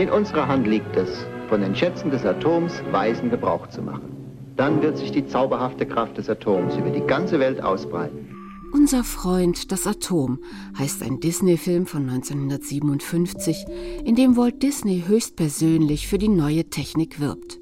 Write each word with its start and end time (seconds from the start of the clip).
In 0.00 0.08
unserer 0.08 0.48
Hand 0.48 0.66
liegt 0.66 0.96
es, 0.96 1.26
von 1.50 1.60
den 1.60 1.76
Schätzen 1.76 2.10
des 2.10 2.24
Atoms 2.24 2.82
weisen 2.90 3.28
Gebrauch 3.28 3.66
zu 3.66 3.82
machen. 3.82 4.54
Dann 4.56 4.80
wird 4.80 4.96
sich 4.96 5.12
die 5.12 5.26
zauberhafte 5.26 5.84
Kraft 5.84 6.16
des 6.16 6.30
Atoms 6.30 6.74
über 6.74 6.88
die 6.88 7.02
ganze 7.02 7.38
Welt 7.38 7.62
ausbreiten. 7.62 8.34
Unser 8.72 9.04
Freund 9.04 9.70
das 9.70 9.86
Atom 9.86 10.38
heißt 10.78 11.02
ein 11.02 11.20
Disney-Film 11.20 11.84
von 11.84 12.08
1957, 12.08 13.66
in 14.02 14.14
dem 14.14 14.38
Walt 14.38 14.62
Disney 14.62 15.04
höchstpersönlich 15.06 16.08
für 16.08 16.16
die 16.16 16.28
neue 16.30 16.64
Technik 16.70 17.20
wirbt. 17.20 17.60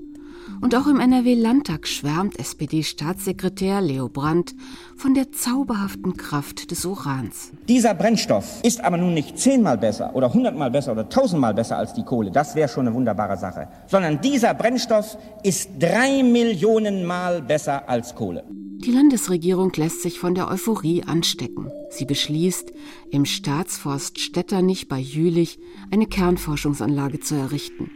Und 0.61 0.75
auch 0.75 0.87
im 0.87 0.99
NRW-Landtag 0.99 1.87
schwärmt 1.87 2.39
SPD-Staatssekretär 2.39 3.81
Leo 3.81 4.09
Brandt 4.09 4.55
von 4.97 5.15
der 5.15 5.31
zauberhaften 5.31 6.17
Kraft 6.17 6.71
des 6.71 6.85
Urans. 6.85 7.53
Dieser 7.69 7.95
Brennstoff 7.95 8.63
ist 8.65 8.83
aber 8.83 8.97
nun 8.97 9.15
nicht 9.15 9.39
zehnmal 9.39 9.79
besser 9.79 10.15
oder 10.15 10.33
hundertmal 10.33 10.71
besser 10.71 10.93
oder 10.93 11.09
tausendmal 11.09 11.55
besser 11.55 11.79
als 11.79 11.95
die 11.95 12.03
Kohle. 12.03 12.31
Das 12.31 12.55
wäre 12.55 12.69
schon 12.69 12.87
eine 12.87 12.95
wunderbare 12.95 13.37
Sache. 13.37 13.69
Sondern 13.87 14.21
dieser 14.21 14.55
Brennstoff 14.55 15.17
ist 15.43 15.71
drei 15.79 16.23
Millionen 16.23 17.05
Mal 17.05 17.41
besser 17.43 17.89
als 17.89 18.15
Kohle. 18.15 18.45
Die 18.81 18.93
Landesregierung 18.93 19.73
lässt 19.75 20.03
sich 20.03 20.21
von 20.21 20.37
der 20.37 20.49
Euphorie 20.49 21.03
anstecken. 21.03 21.71
Sie 21.91 22.05
beschließt, 22.05 22.73
im 23.11 23.25
Staatsforst 23.25 24.21
Stetternich 24.21 24.89
bei 24.89 24.99
Jülich 24.99 25.59
eine 25.91 26.07
Kernforschungsanlage 26.07 27.19
zu 27.19 27.35
errichten. 27.35 27.91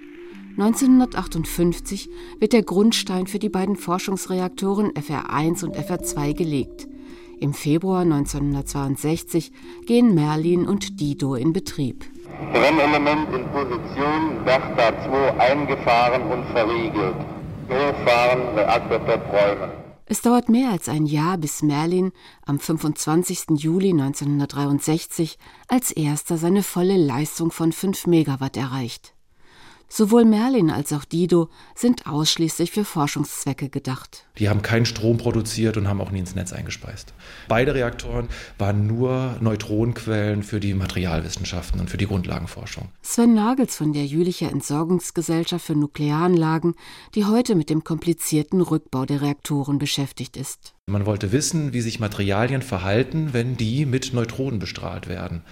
1958 0.59 2.11
wird 2.39 2.53
der 2.53 2.63
Grundstein 2.63 3.27
für 3.27 3.39
die 3.39 3.49
beiden 3.49 3.77
Forschungsreaktoren 3.77 4.91
FR1 4.93 5.65
und 5.65 5.77
FR2 5.77 6.35
gelegt. 6.35 6.89
Im 7.41 7.55
Februar 7.55 8.03
1962 8.03 9.51
gehen 9.87 10.15
Merlin 10.15 10.67
und 10.69 11.01
Dido 11.01 11.35
in 11.35 11.53
Betrieb. 11.53 12.05
Brennelement 12.53 13.35
in 13.35 13.47
Position, 13.49 14.45
Bertha 14.45 14.93
2 15.09 15.41
eingefahren 15.41 16.23
und 16.31 16.45
verriegelt. 16.53 17.17
Hochfahren, 17.69 18.55
Reaktor 18.55 18.99
räumen. 18.99 19.71
Es 20.05 20.21
dauert 20.21 20.51
mehr 20.51 20.71
als 20.71 20.91
ein 20.91 21.07
Jahr, 21.07 21.39
bis 21.39 21.63
Merlin 21.63 22.13
am 22.45 22.59
25. 22.59 23.57
Juli 23.57 23.91
1963 23.91 25.39
als 25.69 25.91
erster 25.91 26.37
seine 26.37 26.63
volle 26.63 26.99
Leistung 26.99 27.51
von 27.51 27.73
5 27.73 28.07
Megawatt 28.07 28.59
erreicht. 28.59 29.15
Sowohl 29.95 30.25
Merlin 30.25 30.71
als 30.71 30.91
auch 30.95 31.05
Dido 31.05 31.51
sind 31.75 32.07
ausschließlich 32.07 32.71
für 32.71 32.83
Forschungszwecke 32.83 33.69
gedacht. 33.69 34.25
Die 34.39 34.49
haben 34.49 34.63
keinen 34.63 34.87
Strom 34.87 35.19
produziert 35.19 35.77
und 35.77 35.87
haben 35.87 36.01
auch 36.01 36.11
nie 36.11 36.21
ins 36.21 36.35
Netz 36.35 36.55
eingespeist. 36.55 37.13
Beide 37.47 37.75
Reaktoren 37.75 38.29
waren 38.57 38.87
nur 38.87 39.37
Neutronenquellen 39.43 40.45
für 40.45 40.61
die 40.61 40.73
Materialwissenschaften 40.73 41.79
und 41.79 41.91
für 41.91 41.99
die 41.99 42.07
Grundlagenforschung. 42.07 42.89
Sven 43.03 43.35
Nagels 43.35 43.77
von 43.77 43.93
der 43.93 44.07
Jülicher 44.07 44.51
Entsorgungsgesellschaft 44.51 45.67
für 45.67 45.77
Nuklearanlagen, 45.77 46.75
die 47.15 47.27
heute 47.27 47.55
mit 47.55 47.69
dem 47.69 47.85
komplizierten 47.85 48.63
Rückbau 48.63 49.05
der 49.05 49.21
Reaktoren 49.21 49.79
beschäftigt 49.79 50.39
ist. 50.39 50.73
Man 50.91 51.07
wollte 51.07 51.31
wissen, 51.31 51.73
wie 51.73 51.81
sich 51.81 52.01
Materialien 52.01 52.61
verhalten, 52.61 53.29
wenn 53.33 53.57
die 53.57 53.87
mit 53.87 54.13
Neutronen 54.13 54.59
bestrahlt 54.59 55.09
werden. 55.09 55.43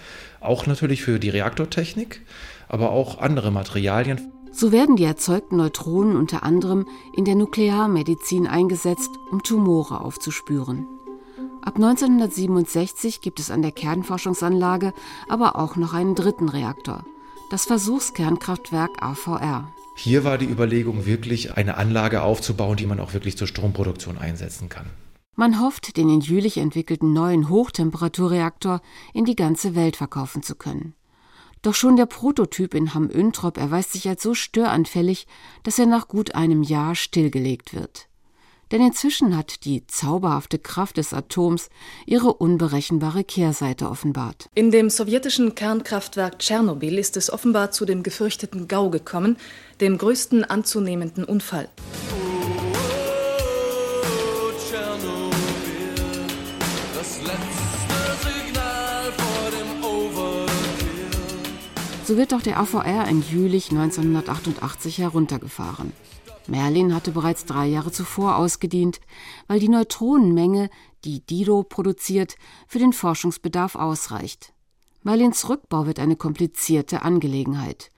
Auch 0.40 0.66
natürlich 0.66 1.02
für 1.02 1.20
die 1.20 1.30
Reaktortechnik, 1.30 2.22
aber 2.68 2.90
auch 2.90 3.18
andere 3.18 3.52
Materialien. 3.52 4.32
So 4.50 4.72
werden 4.72 4.96
die 4.96 5.04
erzeugten 5.04 5.56
Neutronen 5.56 6.16
unter 6.16 6.42
anderem 6.42 6.84
in 7.16 7.24
der 7.24 7.36
Nuklearmedizin 7.36 8.48
eingesetzt, 8.48 9.10
um 9.30 9.44
Tumore 9.44 10.00
aufzuspüren. 10.00 10.84
Ab 11.62 11.76
1967 11.76 13.20
gibt 13.20 13.38
es 13.38 13.52
an 13.52 13.62
der 13.62 13.70
Kernforschungsanlage 13.72 14.92
aber 15.28 15.54
auch 15.54 15.76
noch 15.76 15.94
einen 15.94 16.16
dritten 16.16 16.48
Reaktor, 16.48 17.04
das 17.52 17.66
Versuchskernkraftwerk 17.66 19.00
AVR. 19.00 19.72
Hier 19.94 20.24
war 20.24 20.38
die 20.38 20.46
Überlegung 20.46 21.06
wirklich, 21.06 21.56
eine 21.56 21.76
Anlage 21.76 22.22
aufzubauen, 22.22 22.76
die 22.76 22.86
man 22.86 22.98
auch 22.98 23.14
wirklich 23.14 23.38
zur 23.38 23.46
Stromproduktion 23.46 24.18
einsetzen 24.18 24.68
kann. 24.68 24.86
Man 25.40 25.58
hofft, 25.58 25.96
den 25.96 26.10
in 26.10 26.20
Jülich 26.20 26.58
entwickelten 26.58 27.14
neuen 27.14 27.48
Hochtemperaturreaktor 27.48 28.82
in 29.14 29.24
die 29.24 29.36
ganze 29.36 29.74
Welt 29.74 29.96
verkaufen 29.96 30.42
zu 30.42 30.54
können. 30.54 30.92
Doch 31.62 31.74
schon 31.74 31.96
der 31.96 32.04
Prototyp 32.04 32.74
in 32.74 32.92
Hamm-Üntrop 32.92 33.56
erweist 33.56 33.92
sich 33.92 34.06
als 34.06 34.22
so 34.22 34.34
störanfällig, 34.34 35.26
dass 35.62 35.78
er 35.78 35.86
nach 35.86 36.08
gut 36.08 36.34
einem 36.34 36.62
Jahr 36.62 36.94
stillgelegt 36.94 37.72
wird. 37.72 38.08
Denn 38.70 38.82
inzwischen 38.82 39.34
hat 39.34 39.64
die 39.64 39.86
zauberhafte 39.86 40.58
Kraft 40.58 40.98
des 40.98 41.14
Atoms 41.14 41.70
ihre 42.04 42.34
unberechenbare 42.34 43.24
Kehrseite 43.24 43.88
offenbart. 43.88 44.50
In 44.54 44.70
dem 44.70 44.90
sowjetischen 44.90 45.54
Kernkraftwerk 45.54 46.38
Tschernobyl 46.38 46.98
ist 46.98 47.16
es 47.16 47.32
offenbar 47.32 47.70
zu 47.70 47.86
dem 47.86 48.02
gefürchteten 48.02 48.68
GAU 48.68 48.90
gekommen, 48.90 49.38
dem 49.80 49.96
größten 49.96 50.44
anzunehmenden 50.44 51.24
Unfall. 51.24 51.70
So 62.04 62.16
wird 62.16 62.34
auch 62.34 62.42
der 62.42 62.58
AVR 62.58 63.06
in 63.08 63.22
Jülich 63.22 63.70
1988 63.70 64.98
heruntergefahren. 64.98 65.92
Merlin 66.46 66.94
hatte 66.94 67.12
bereits 67.12 67.44
drei 67.44 67.66
Jahre 67.66 67.92
zuvor 67.92 68.36
ausgedient, 68.36 69.00
weil 69.46 69.60
die 69.60 69.68
Neutronenmenge, 69.68 70.68
die 71.04 71.24
Dido 71.24 71.62
produziert, 71.62 72.36
für 72.66 72.80
den 72.80 72.92
Forschungsbedarf 72.92 73.76
ausreicht. 73.76 74.52
Merlins 75.02 75.48
Rückbau 75.48 75.86
wird 75.86 76.00
eine 76.00 76.16
komplizierte 76.16 77.02
Angelegenheit. 77.02 77.90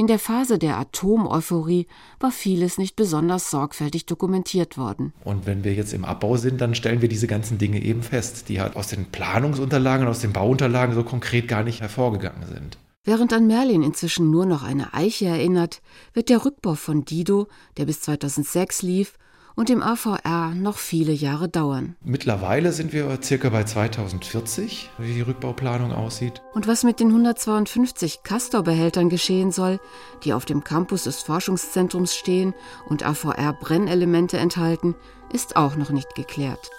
In 0.00 0.06
der 0.06 0.18
Phase 0.18 0.58
der 0.58 0.78
Atomeuphorie 0.78 1.86
war 2.20 2.30
vieles 2.30 2.78
nicht 2.78 2.96
besonders 2.96 3.50
sorgfältig 3.50 4.06
dokumentiert 4.06 4.78
worden. 4.78 5.12
Und 5.24 5.44
wenn 5.44 5.62
wir 5.62 5.74
jetzt 5.74 5.92
im 5.92 6.06
Abbau 6.06 6.38
sind, 6.38 6.62
dann 6.62 6.74
stellen 6.74 7.02
wir 7.02 7.10
diese 7.10 7.26
ganzen 7.26 7.58
Dinge 7.58 7.82
eben 7.82 8.02
fest, 8.02 8.48
die 8.48 8.62
halt 8.62 8.76
aus 8.76 8.86
den 8.86 9.04
Planungsunterlagen 9.04 10.06
und 10.06 10.10
aus 10.10 10.20
den 10.20 10.32
Bauunterlagen 10.32 10.94
so 10.94 11.04
konkret 11.04 11.48
gar 11.48 11.64
nicht 11.64 11.82
hervorgegangen 11.82 12.46
sind. 12.46 12.78
Während 13.04 13.34
an 13.34 13.46
Merlin 13.46 13.82
inzwischen 13.82 14.30
nur 14.30 14.46
noch 14.46 14.62
eine 14.62 14.94
Eiche 14.94 15.26
erinnert, 15.26 15.82
wird 16.14 16.30
der 16.30 16.46
Rückbau 16.46 16.76
von 16.76 17.04
Dido, 17.04 17.48
der 17.76 17.84
bis 17.84 18.00
2006 18.00 18.80
lief, 18.80 19.18
und 19.54 19.68
dem 19.68 19.82
AVR 19.82 20.54
noch 20.54 20.78
viele 20.78 21.12
Jahre 21.12 21.48
dauern. 21.48 21.96
Mittlerweile 22.02 22.72
sind 22.72 22.92
wir 22.92 23.18
circa 23.22 23.50
bei 23.50 23.64
2040, 23.64 24.90
wie 24.98 25.14
die 25.14 25.20
Rückbauplanung 25.20 25.92
aussieht. 25.92 26.42
Und 26.54 26.66
was 26.66 26.84
mit 26.84 27.00
den 27.00 27.08
152 27.08 28.22
Castor-Behältern 28.22 29.08
geschehen 29.08 29.52
soll, 29.52 29.80
die 30.24 30.32
auf 30.32 30.44
dem 30.44 30.64
Campus 30.64 31.04
des 31.04 31.22
Forschungszentrums 31.22 32.14
stehen 32.14 32.54
und 32.88 33.04
AVR-Brennelemente 33.04 34.38
enthalten, 34.38 34.94
ist 35.32 35.56
auch 35.56 35.76
noch 35.76 35.90
nicht 35.90 36.14
geklärt. 36.14 36.70